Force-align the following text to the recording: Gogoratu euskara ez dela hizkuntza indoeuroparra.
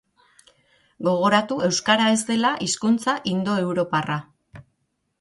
Gogoratu 1.07 1.59
euskara 1.69 2.09
ez 2.15 2.17
dela 2.33 2.55
hizkuntza 2.69 3.19
indoeuroparra. 3.37 4.21